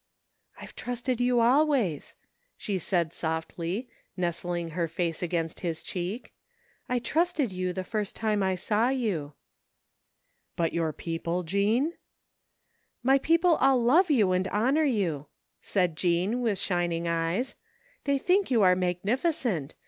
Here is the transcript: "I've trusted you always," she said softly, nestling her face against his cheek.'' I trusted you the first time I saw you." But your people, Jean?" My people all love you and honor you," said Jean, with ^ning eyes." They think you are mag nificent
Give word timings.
"I've 0.59 0.75
trusted 0.75 1.21
you 1.21 1.41
always," 1.41 2.15
she 2.57 2.79
said 2.79 3.13
softly, 3.13 3.87
nestling 4.17 4.71
her 4.71 4.87
face 4.87 5.21
against 5.21 5.59
his 5.59 5.83
cheek.'' 5.83 6.33
I 6.89 6.97
trusted 6.97 7.51
you 7.51 7.71
the 7.71 7.83
first 7.83 8.15
time 8.15 8.41
I 8.41 8.55
saw 8.55 8.89
you." 8.89 9.33
But 10.55 10.73
your 10.73 10.91
people, 10.91 11.43
Jean?" 11.43 11.93
My 13.03 13.19
people 13.19 13.57
all 13.57 13.79
love 13.79 14.09
you 14.09 14.31
and 14.31 14.47
honor 14.47 14.85
you," 14.85 15.27
said 15.61 15.95
Jean, 15.95 16.41
with 16.41 16.57
^ning 16.57 17.05
eyes." 17.05 17.53
They 18.05 18.17
think 18.17 18.49
you 18.49 18.63
are 18.63 18.75
mag 18.75 19.03
nificent 19.03 19.73